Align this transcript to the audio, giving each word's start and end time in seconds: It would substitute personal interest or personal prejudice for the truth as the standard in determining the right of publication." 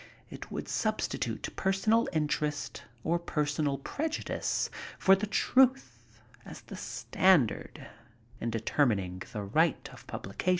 It 0.31 0.49
would 0.49 0.67
substitute 0.67 1.47
personal 1.55 2.07
interest 2.11 2.81
or 3.03 3.19
personal 3.19 3.77
prejudice 3.77 4.71
for 4.97 5.15
the 5.15 5.27
truth 5.27 6.01
as 6.43 6.61
the 6.61 6.75
standard 6.75 7.87
in 8.39 8.49
determining 8.49 9.21
the 9.31 9.43
right 9.43 9.87
of 9.93 10.07
publication." 10.07 10.49